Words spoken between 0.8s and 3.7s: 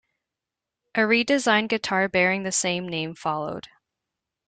A redesigned guitar bearing the same name followed.